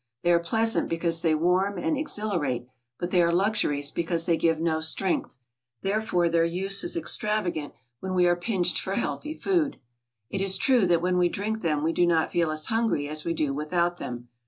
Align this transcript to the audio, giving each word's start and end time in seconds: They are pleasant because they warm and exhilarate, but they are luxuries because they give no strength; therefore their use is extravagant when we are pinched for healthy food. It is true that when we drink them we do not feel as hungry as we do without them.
They 0.23 0.31
are 0.31 0.39
pleasant 0.39 0.89
because 0.89 1.21
they 1.21 1.35
warm 1.35 1.77
and 1.77 1.95
exhilarate, 1.95 2.65
but 2.97 3.11
they 3.11 3.21
are 3.21 3.31
luxuries 3.31 3.91
because 3.91 4.25
they 4.25 4.35
give 4.35 4.59
no 4.59 4.79
strength; 4.81 5.37
therefore 5.83 6.27
their 6.27 6.43
use 6.43 6.83
is 6.83 6.97
extravagant 6.97 7.75
when 7.99 8.15
we 8.15 8.25
are 8.25 8.35
pinched 8.35 8.79
for 8.81 8.95
healthy 8.95 9.35
food. 9.35 9.77
It 10.31 10.41
is 10.41 10.57
true 10.57 10.87
that 10.87 11.03
when 11.03 11.19
we 11.19 11.29
drink 11.29 11.61
them 11.61 11.83
we 11.83 11.93
do 11.93 12.07
not 12.07 12.31
feel 12.31 12.49
as 12.49 12.65
hungry 12.65 13.07
as 13.07 13.25
we 13.25 13.35
do 13.35 13.53
without 13.53 13.97
them. 13.97 14.27